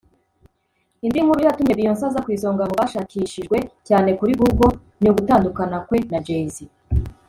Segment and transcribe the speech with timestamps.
[1.05, 3.57] Indi nkuru yatumye Beyonce aza ku isonga mu bashakishijwe
[3.87, 6.57] cyane kuri Google ni ugutandukana kwe na Jay-Z